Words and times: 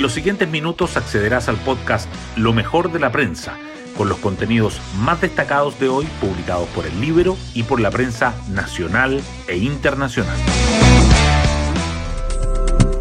En 0.00 0.04
los 0.04 0.14
siguientes 0.14 0.48
minutos 0.48 0.96
accederás 0.96 1.50
al 1.50 1.58
podcast 1.58 2.08
Lo 2.34 2.54
mejor 2.54 2.90
de 2.90 2.98
la 2.98 3.12
prensa, 3.12 3.58
con 3.98 4.08
los 4.08 4.16
contenidos 4.16 4.80
más 4.96 5.20
destacados 5.20 5.78
de 5.78 5.90
hoy 5.90 6.06
publicados 6.22 6.66
por 6.70 6.86
el 6.86 6.98
libro 7.02 7.36
y 7.52 7.64
por 7.64 7.80
la 7.80 7.90
prensa 7.90 8.34
nacional 8.48 9.20
e 9.46 9.58
internacional. 9.58 10.38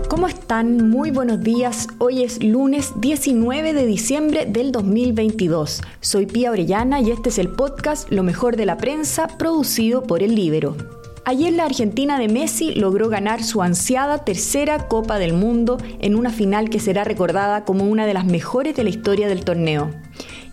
¿Cómo 0.09 0.27
están? 0.27 0.89
Muy 0.89 1.11
buenos 1.11 1.39
días. 1.39 1.87
Hoy 1.99 2.25
es 2.25 2.43
lunes 2.43 2.91
19 2.97 3.71
de 3.71 3.85
diciembre 3.85 4.45
del 4.45 4.73
2022. 4.73 5.81
Soy 6.01 6.25
Pía 6.25 6.51
Orellana 6.51 6.99
y 6.99 7.11
este 7.11 7.29
es 7.29 7.37
el 7.37 7.47
podcast 7.47 8.11
Lo 8.11 8.23
mejor 8.23 8.57
de 8.57 8.65
la 8.65 8.75
prensa 8.75 9.29
producido 9.37 10.03
por 10.03 10.21
el 10.21 10.35
Libero. 10.35 10.98
Ayer 11.25 11.53
la 11.53 11.65
Argentina 11.65 12.17
de 12.17 12.27
Messi 12.27 12.73
logró 12.73 13.09
ganar 13.09 13.43
su 13.43 13.61
ansiada 13.61 14.19
tercera 14.19 14.87
Copa 14.87 15.19
del 15.19 15.33
Mundo 15.33 15.77
en 15.99 16.15
una 16.15 16.31
final 16.31 16.69
que 16.69 16.79
será 16.79 17.03
recordada 17.03 17.65
como 17.65 17.85
una 17.85 18.05
de 18.05 18.13
las 18.13 18.25
mejores 18.25 18.75
de 18.75 18.83
la 18.83 18.89
historia 18.89 19.27
del 19.27 19.43
torneo. 19.43 19.91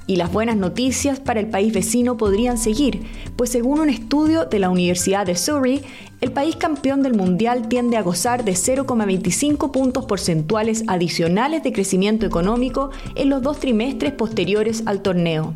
Y 0.09 0.17
las 0.17 0.33
buenas 0.33 0.57
noticias 0.57 1.19
para 1.19 1.41
el 1.41 1.49
país 1.49 1.73
vecino 1.73 2.17
podrían 2.17 2.59
seguir, 2.59 3.03
pues 3.37 3.51
según 3.51 3.81
un 3.81 3.89
estudio 3.89 4.45
de 4.45 4.59
la 4.59 4.71
Universidad 4.71 5.27
de 5.27 5.35
Surrey, 5.35 5.83
el 6.21 6.31
país 6.31 6.57
campeón 6.57 7.03
del 7.03 7.15
Mundial 7.15 7.69
tiende 7.69 7.97
a 7.97 8.03
gozar 8.03 8.45
de 8.45 8.53
0,25 8.53 9.71
puntos 9.73 10.05
porcentuales 10.05 10.85
adicionales 10.87 11.63
de 11.63 11.73
crecimiento 11.73 12.25
económico 12.25 12.91
en 13.15 13.31
los 13.31 13.43
dos 13.43 13.59
trimestres 13.59 14.13
posteriores 14.13 14.83
al 14.87 15.03
torneo. 15.03 15.53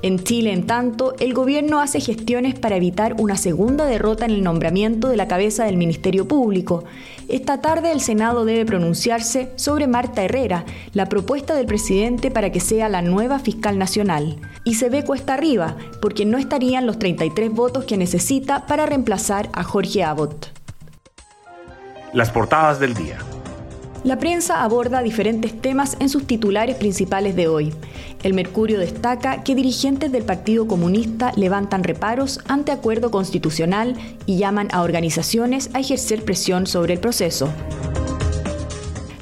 En 0.00 0.20
Chile, 0.22 0.52
en 0.52 0.64
tanto, 0.64 1.14
el 1.18 1.34
gobierno 1.34 1.80
hace 1.80 1.98
gestiones 2.00 2.56
para 2.56 2.76
evitar 2.76 3.16
una 3.18 3.36
segunda 3.36 3.84
derrota 3.84 4.26
en 4.26 4.30
el 4.30 4.44
nombramiento 4.44 5.08
de 5.08 5.16
la 5.16 5.26
cabeza 5.26 5.64
del 5.64 5.76
Ministerio 5.76 6.28
Público. 6.28 6.84
Esta 7.28 7.60
tarde 7.60 7.90
el 7.90 8.00
Senado 8.00 8.44
debe 8.44 8.64
pronunciarse 8.64 9.50
sobre 9.56 9.88
Marta 9.88 10.22
Herrera, 10.22 10.64
la 10.92 11.06
propuesta 11.06 11.54
del 11.56 11.66
presidente 11.66 12.30
para 12.30 12.52
que 12.52 12.60
sea 12.60 12.88
la 12.88 13.02
nueva 13.02 13.40
fiscal 13.40 13.76
nacional. 13.76 14.38
Y 14.62 14.74
se 14.74 14.88
ve 14.88 15.02
cuesta 15.02 15.34
arriba, 15.34 15.76
porque 16.00 16.24
no 16.24 16.38
estarían 16.38 16.86
los 16.86 17.00
33 17.00 17.52
votos 17.52 17.84
que 17.84 17.96
necesita 17.96 18.66
para 18.66 18.86
reemplazar 18.86 19.48
a 19.52 19.64
Jorge 19.64 20.04
Abbott. 20.04 20.52
Las 22.12 22.30
portadas 22.30 22.78
del 22.78 22.94
día. 22.94 23.18
La 24.04 24.18
prensa 24.18 24.62
aborda 24.62 25.02
diferentes 25.02 25.60
temas 25.60 25.96
en 25.98 26.08
sus 26.08 26.24
titulares 26.24 26.76
principales 26.76 27.34
de 27.34 27.48
hoy. 27.48 27.72
El 28.22 28.32
Mercurio 28.32 28.78
destaca 28.78 29.42
que 29.42 29.56
dirigentes 29.56 30.12
del 30.12 30.22
Partido 30.22 30.68
Comunista 30.68 31.32
levantan 31.36 31.82
reparos 31.82 32.40
ante 32.46 32.70
acuerdo 32.70 33.10
constitucional 33.10 33.96
y 34.24 34.38
llaman 34.38 34.68
a 34.72 34.82
organizaciones 34.82 35.70
a 35.74 35.80
ejercer 35.80 36.24
presión 36.24 36.66
sobre 36.66 36.94
el 36.94 37.00
proceso. 37.00 37.48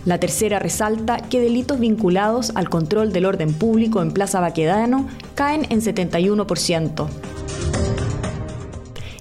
La 0.04 0.20
tercera 0.20 0.58
resalta 0.58 1.16
que 1.19 1.41
delitos 1.41 1.80
vinculados 1.80 2.52
al 2.54 2.69
control 2.69 3.12
del 3.12 3.24
orden 3.24 3.54
público 3.54 4.02
en 4.02 4.12
Plaza 4.12 4.41
Baquedano 4.41 5.08
caen 5.34 5.66
en 5.70 5.80
71%. 5.80 7.08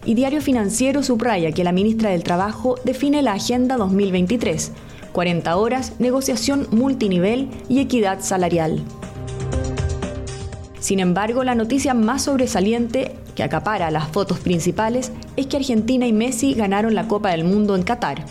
Y 0.05 0.13
Diario 0.13 0.41
Financiero 0.41 1.01
subraya 1.01 1.51
que 1.53 1.63
la 1.63 1.71
ministra 1.71 2.11
del 2.11 2.23
Trabajo 2.23 2.75
define 2.83 3.23
la 3.23 3.33
Agenda 3.33 3.77
2023, 3.77 4.71
40 5.15 5.55
horas, 5.55 5.93
negociación 5.97 6.67
multinivel 6.71 7.47
y 7.69 7.79
equidad 7.79 8.19
salarial. 8.19 8.83
Sin 10.81 10.99
embargo, 10.99 11.45
la 11.45 11.55
noticia 11.55 11.93
más 11.93 12.23
sobresaliente 12.23 13.15
que 13.33 13.43
acapara 13.43 13.91
las 13.91 14.09
fotos 14.09 14.39
principales 14.39 15.13
es 15.37 15.47
que 15.47 15.55
Argentina 15.55 16.05
y 16.05 16.11
Messi 16.11 16.53
ganaron 16.53 16.95
la 16.95 17.07
Copa 17.07 17.31
del 17.31 17.45
Mundo 17.45 17.77
en 17.77 17.83
Qatar. 17.83 18.25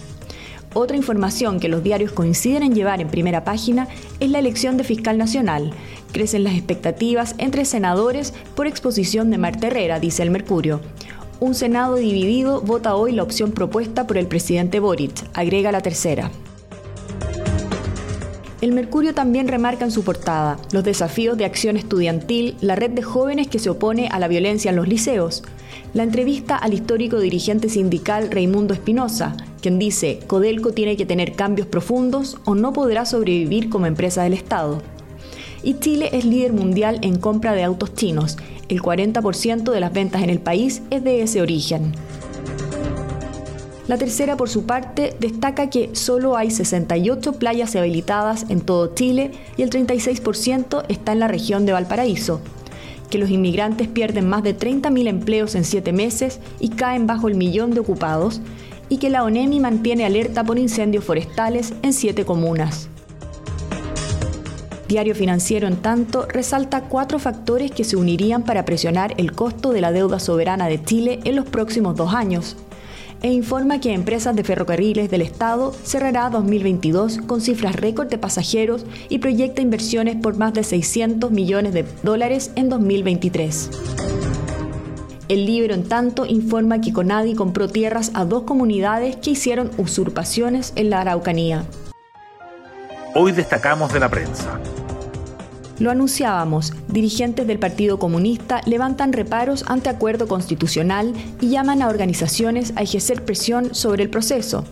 Otra 0.74 0.98
información 0.98 1.58
que 1.58 1.70
los 1.70 1.82
diarios 1.82 2.12
coinciden 2.12 2.62
en 2.62 2.74
llevar 2.74 3.00
en 3.00 3.08
primera 3.08 3.44
página 3.44 3.88
es 4.20 4.28
la 4.28 4.40
elección 4.40 4.76
de 4.76 4.84
fiscal 4.84 5.16
nacional. 5.16 5.70
Crecen 6.12 6.44
las 6.44 6.52
expectativas 6.52 7.34
entre 7.38 7.64
senadores 7.64 8.34
por 8.54 8.66
exposición 8.66 9.30
de 9.30 9.38
Marta 9.38 9.68
Herrera, 9.68 10.00
dice 10.00 10.22
el 10.22 10.30
Mercurio. 10.30 10.82
Un 11.40 11.54
Senado 11.54 11.96
dividido 11.96 12.60
vota 12.60 12.94
hoy 12.94 13.12
la 13.12 13.22
opción 13.22 13.52
propuesta 13.52 14.06
por 14.06 14.18
el 14.18 14.26
presidente 14.26 14.80
Boric, 14.80 15.24
agrega 15.32 15.72
la 15.72 15.80
tercera. 15.80 16.30
El 18.64 18.72
Mercurio 18.72 19.12
también 19.12 19.46
remarca 19.46 19.84
en 19.84 19.90
su 19.90 20.04
portada 20.04 20.56
los 20.72 20.84
desafíos 20.84 21.36
de 21.36 21.44
acción 21.44 21.76
estudiantil, 21.76 22.56
la 22.62 22.74
red 22.74 22.92
de 22.92 23.02
jóvenes 23.02 23.46
que 23.46 23.58
se 23.58 23.68
opone 23.68 24.08
a 24.08 24.18
la 24.18 24.26
violencia 24.26 24.70
en 24.70 24.76
los 24.76 24.88
liceos, 24.88 25.42
la 25.92 26.02
entrevista 26.02 26.56
al 26.56 26.72
histórico 26.72 27.18
dirigente 27.18 27.68
sindical 27.68 28.30
Raimundo 28.30 28.72
Espinosa, 28.72 29.36
quien 29.60 29.78
dice, 29.78 30.20
Codelco 30.26 30.72
tiene 30.72 30.96
que 30.96 31.04
tener 31.04 31.34
cambios 31.34 31.68
profundos 31.68 32.38
o 32.46 32.54
no 32.54 32.72
podrá 32.72 33.04
sobrevivir 33.04 33.68
como 33.68 33.84
empresa 33.84 34.22
del 34.22 34.32
Estado. 34.32 34.80
Y 35.62 35.74
Chile 35.74 36.08
es 36.14 36.24
líder 36.24 36.54
mundial 36.54 37.00
en 37.02 37.18
compra 37.18 37.52
de 37.52 37.64
autos 37.64 37.94
chinos, 37.94 38.38
el 38.70 38.80
40% 38.80 39.72
de 39.72 39.80
las 39.80 39.92
ventas 39.92 40.22
en 40.22 40.30
el 40.30 40.40
país 40.40 40.80
es 40.88 41.04
de 41.04 41.20
ese 41.20 41.42
origen. 41.42 41.92
La 43.86 43.98
tercera, 43.98 44.38
por 44.38 44.48
su 44.48 44.64
parte, 44.64 45.14
destaca 45.20 45.68
que 45.68 45.94
solo 45.94 46.38
hay 46.38 46.50
68 46.50 47.34
playas 47.34 47.76
habilitadas 47.76 48.46
en 48.48 48.62
todo 48.62 48.94
Chile 48.94 49.32
y 49.58 49.62
el 49.62 49.68
36% 49.68 50.86
está 50.88 51.12
en 51.12 51.20
la 51.20 51.28
región 51.28 51.66
de 51.66 51.74
Valparaíso, 51.74 52.40
que 53.10 53.18
los 53.18 53.28
inmigrantes 53.28 53.86
pierden 53.86 54.26
más 54.26 54.42
de 54.42 54.56
30.000 54.56 55.06
empleos 55.06 55.54
en 55.54 55.64
7 55.64 55.92
meses 55.92 56.40
y 56.60 56.70
caen 56.70 57.06
bajo 57.06 57.28
el 57.28 57.34
millón 57.34 57.72
de 57.72 57.80
ocupados, 57.80 58.40
y 58.88 58.98
que 58.98 59.10
la 59.10 59.22
ONEMI 59.22 59.60
mantiene 59.60 60.06
alerta 60.06 60.44
por 60.44 60.58
incendios 60.58 61.04
forestales 61.04 61.74
en 61.82 61.92
7 61.92 62.24
comunas. 62.24 62.88
Diario 64.88 65.14
Financiero, 65.14 65.66
en 65.66 65.76
tanto, 65.76 66.26
resalta 66.26 66.82
cuatro 66.82 67.18
factores 67.18 67.70
que 67.70 67.84
se 67.84 67.96
unirían 67.96 68.44
para 68.44 68.64
presionar 68.64 69.14
el 69.16 69.32
costo 69.32 69.72
de 69.72 69.80
la 69.80 69.92
deuda 69.92 70.20
soberana 70.20 70.68
de 70.68 70.82
Chile 70.82 71.20
en 71.24 71.36
los 71.36 71.46
próximos 71.46 71.96
dos 71.96 72.14
años 72.14 72.56
e 73.24 73.32
informa 73.32 73.80
que 73.80 73.94
Empresas 73.94 74.36
de 74.36 74.44
Ferrocarriles 74.44 75.10
del 75.10 75.22
Estado 75.22 75.72
cerrará 75.82 76.28
2022 76.28 77.22
con 77.26 77.40
cifras 77.40 77.74
récord 77.74 78.08
de 78.08 78.18
pasajeros 78.18 78.84
y 79.08 79.18
proyecta 79.18 79.62
inversiones 79.62 80.16
por 80.16 80.36
más 80.36 80.52
de 80.52 80.62
600 80.62 81.30
millones 81.30 81.72
de 81.72 81.86
dólares 82.02 82.52
en 82.54 82.68
2023. 82.68 83.70
El 85.28 85.46
libro, 85.46 85.72
en 85.72 85.84
tanto, 85.84 86.26
informa 86.26 86.82
que 86.82 86.92
Conadi 86.92 87.34
compró 87.34 87.66
tierras 87.66 88.10
a 88.12 88.26
dos 88.26 88.42
comunidades 88.42 89.16
que 89.16 89.30
hicieron 89.30 89.70
usurpaciones 89.78 90.74
en 90.76 90.90
la 90.90 91.00
Araucanía. 91.00 91.64
Hoy 93.14 93.32
destacamos 93.32 93.90
de 93.90 94.00
la 94.00 94.10
prensa. 94.10 94.60
Lo 95.80 95.90
anunciábamos, 95.90 96.72
dirigentes 96.86 97.48
del 97.48 97.58
Partido 97.58 97.98
Comunista 97.98 98.60
levantan 98.64 99.12
reparos 99.12 99.64
ante 99.66 99.88
acuerdo 99.88 100.28
constitucional 100.28 101.12
y 101.40 101.48
llaman 101.48 101.82
a 101.82 101.88
organizaciones 101.88 102.72
a 102.76 102.82
ejercer 102.82 103.24
presión 103.24 103.74
sobre 103.74 104.04
el 104.04 104.10
proceso. 104.10 104.64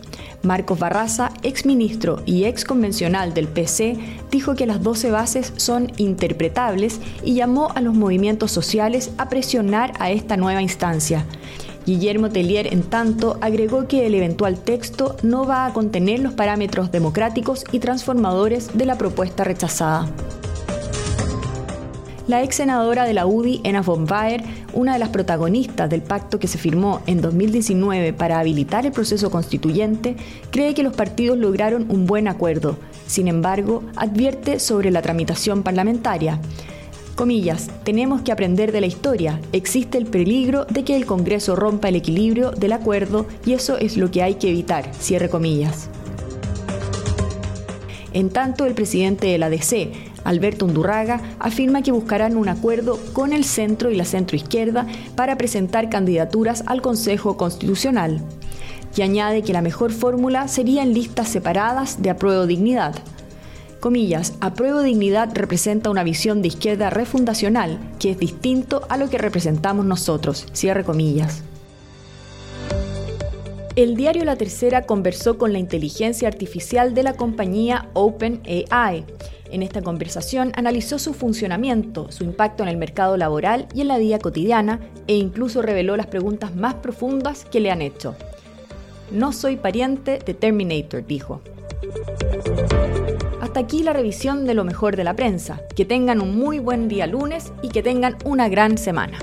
Marcos 0.43 0.79
Barraza, 0.79 1.31
exministro 1.41 2.21
y 2.25 2.45
ex 2.45 2.63
convencional 2.63 3.33
del 3.33 3.49
PC, 3.49 3.97
dijo 4.31 4.55
que 4.55 4.65
las 4.65 4.81
12 4.81 5.11
bases 5.11 5.53
son 5.57 5.91
interpretables 5.97 7.01
y 7.21 7.33
llamó 7.33 7.69
a 7.75 7.81
los 7.81 7.95
movimientos 7.95 8.51
sociales 8.51 9.11
a 9.17 9.27
presionar 9.27 9.93
a 9.99 10.09
esta 10.09 10.37
nueva 10.37 10.61
instancia. 10.61 11.25
Guillermo 11.85 12.29
Tellier, 12.29 12.73
en 12.73 12.83
tanto, 12.83 13.37
agregó 13.41 13.89
que 13.89 14.05
el 14.05 14.15
eventual 14.15 14.57
texto 14.57 15.17
no 15.21 15.45
va 15.45 15.65
a 15.65 15.73
contener 15.73 16.21
los 16.21 16.33
parámetros 16.33 16.91
democráticos 16.91 17.65
y 17.73 17.79
transformadores 17.79 18.77
de 18.77 18.85
la 18.85 18.97
propuesta 18.97 19.43
rechazada. 19.43 20.07
La 22.25 22.41
ex 22.41 22.55
senadora 22.55 23.03
de 23.03 23.13
la 23.13 23.25
UDI, 23.25 23.59
Ena 23.65 23.81
von 23.81 24.05
Baer, 24.05 24.43
una 24.71 24.93
de 24.93 24.99
las 24.99 25.09
protagonistas 25.09 25.89
del 25.89 26.01
pacto 26.01 26.39
que 26.39 26.47
se 26.47 26.57
firmó 26.57 27.01
en 27.05 27.19
2019 27.19 28.13
para 28.13 28.39
habilitar 28.39 28.85
el 28.85 28.93
proceso 28.93 29.29
constituyente, 29.29 30.15
cree 30.49 30.73
que 30.73 30.83
los 30.83 30.95
partidos 30.95 31.37
lograron 31.37 31.85
un 31.89 32.05
buen 32.05 32.29
acuerdo. 32.29 32.77
Sin 33.07 33.27
embargo, 33.27 33.83
advierte 33.97 34.59
sobre 34.59 34.89
la 34.89 35.01
tramitación 35.01 35.63
parlamentaria. 35.63 36.39
Comillas, 37.15 37.69
tenemos 37.83 38.21
que 38.21 38.31
aprender 38.31 38.71
de 38.71 38.79
la 38.79 38.87
historia. 38.87 39.41
Existe 39.51 39.97
el 39.97 40.05
peligro 40.05 40.65
de 40.69 40.85
que 40.85 40.95
el 40.95 41.05
Congreso 41.05 41.57
rompa 41.57 41.89
el 41.89 41.97
equilibrio 41.97 42.51
del 42.51 42.71
acuerdo 42.71 43.27
y 43.45 43.51
eso 43.51 43.77
es 43.77 43.97
lo 43.97 44.09
que 44.11 44.23
hay 44.23 44.35
que 44.35 44.49
evitar. 44.49 44.89
Cierre 44.95 45.27
comillas. 45.27 45.89
En 48.13 48.29
tanto, 48.29 48.65
el 48.65 48.75
presidente 48.75 49.27
de 49.27 49.37
la 49.39 49.49
DC, 49.49 49.91
Alberto 50.23 50.65
Undurraga, 50.65 51.21
afirma 51.39 51.81
que 51.81 51.91
buscarán 51.91 52.37
un 52.37 52.49
acuerdo 52.49 52.99
con 53.13 53.33
el 53.33 53.43
centro 53.43 53.91
y 53.91 53.95
la 53.95 54.05
centroizquierda 54.05 54.87
para 55.15 55.37
presentar 55.37 55.89
candidaturas 55.89 56.63
al 56.65 56.81
Consejo 56.81 57.37
Constitucional. 57.37 58.21
Y 58.95 59.01
añade 59.01 59.41
que 59.41 59.53
la 59.53 59.61
mejor 59.61 59.91
fórmula 59.91 60.47
sería 60.47 60.83
en 60.83 60.93
listas 60.93 61.29
separadas 61.29 62.01
de 62.01 62.09
apruebo 62.09 62.45
dignidad. 62.45 62.93
Comillas, 63.79 64.33
apruebo 64.39 64.81
dignidad 64.81 65.29
representa 65.33 65.89
una 65.89 66.03
visión 66.03 66.41
de 66.41 66.47
izquierda 66.47 66.89
refundacional, 66.89 67.79
que 67.99 68.11
es 68.11 68.17
distinto 68.17 68.83
a 68.89 68.97
lo 68.97 69.09
que 69.09 69.17
representamos 69.17 69.85
nosotros. 69.85 70.45
Cierre 70.53 70.85
comillas. 70.85 71.43
El 73.75 73.95
diario 73.95 74.23
La 74.23 74.35
Tercera 74.35 74.83
conversó 74.83 75.39
con 75.39 75.51
la 75.51 75.57
inteligencia 75.57 76.27
artificial 76.27 76.93
de 76.93 77.01
la 77.01 77.13
compañía 77.13 77.89
OpenAI. 77.93 79.03
En 79.49 79.63
esta 79.63 79.81
conversación 79.81 80.51
analizó 80.55 80.99
su 80.99 81.15
funcionamiento, 81.15 82.11
su 82.11 82.23
impacto 82.23 82.61
en 82.61 82.69
el 82.69 82.77
mercado 82.77 83.17
laboral 83.17 83.67
y 83.73 83.81
en 83.81 83.87
la 83.87 83.97
vida 83.97 84.19
cotidiana 84.19 84.79
e 85.07 85.15
incluso 85.15 85.63
reveló 85.63 85.97
las 85.97 86.05
preguntas 86.05 86.55
más 86.55 86.75
profundas 86.75 87.45
que 87.45 87.59
le 87.59 87.71
han 87.71 87.81
hecho. 87.81 88.15
No 89.11 89.33
soy 89.33 89.57
pariente 89.57 90.19
de 90.23 90.35
Terminator, 90.35 91.07
dijo. 91.07 91.41
Hasta 93.41 93.59
aquí 93.59 93.81
la 93.81 93.93
revisión 93.93 94.45
de 94.45 94.53
lo 94.53 94.65
mejor 94.65 94.95
de 94.95 95.03
la 95.03 95.15
prensa. 95.15 95.61
Que 95.75 95.85
tengan 95.85 96.21
un 96.21 96.37
muy 96.37 96.59
buen 96.59 96.87
día 96.89 97.07
lunes 97.07 97.51
y 97.63 97.69
que 97.69 97.81
tengan 97.81 98.17
una 98.23 98.49
gran 98.49 98.77
semana. 98.77 99.17